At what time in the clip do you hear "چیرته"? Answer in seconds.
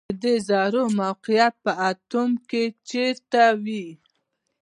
2.89-3.43